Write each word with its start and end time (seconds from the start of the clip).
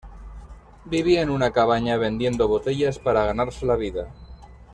Vivía 0.83 1.21
en 1.21 1.29
una 1.29 1.51
cabaña 1.51 1.95
vendiendo 1.95 2.47
botellas 2.47 2.97
para 2.97 3.25
ganarse 3.27 3.67
la 3.67 3.75
vida. 3.75 4.09